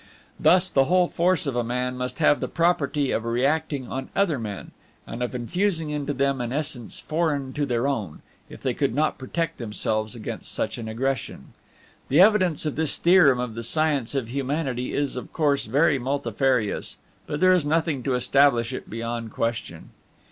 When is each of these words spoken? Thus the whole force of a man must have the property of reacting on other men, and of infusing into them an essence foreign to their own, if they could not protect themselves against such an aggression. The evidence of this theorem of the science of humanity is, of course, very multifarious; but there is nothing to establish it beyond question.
Thus 0.39 0.71
the 0.71 0.85
whole 0.85 1.07
force 1.09 1.45
of 1.45 1.55
a 1.55 1.63
man 1.63 1.95
must 1.95 2.17
have 2.17 2.39
the 2.39 2.47
property 2.47 3.11
of 3.11 3.23
reacting 3.23 3.87
on 3.87 4.09
other 4.15 4.39
men, 4.39 4.71
and 5.05 5.21
of 5.21 5.35
infusing 5.35 5.91
into 5.91 6.11
them 6.11 6.41
an 6.41 6.51
essence 6.51 6.99
foreign 6.99 7.53
to 7.53 7.67
their 7.67 7.87
own, 7.87 8.23
if 8.49 8.61
they 8.61 8.73
could 8.73 8.95
not 8.95 9.19
protect 9.19 9.59
themselves 9.59 10.15
against 10.15 10.51
such 10.51 10.79
an 10.79 10.87
aggression. 10.87 11.53
The 12.09 12.19
evidence 12.19 12.65
of 12.65 12.77
this 12.77 12.97
theorem 12.97 13.39
of 13.39 13.53
the 13.53 13.61
science 13.61 14.15
of 14.15 14.29
humanity 14.29 14.91
is, 14.91 15.15
of 15.15 15.31
course, 15.33 15.67
very 15.67 15.99
multifarious; 15.99 16.97
but 17.27 17.39
there 17.39 17.53
is 17.53 17.63
nothing 17.63 18.01
to 18.01 18.15
establish 18.15 18.73
it 18.73 18.89
beyond 18.89 19.31
question. 19.31 19.91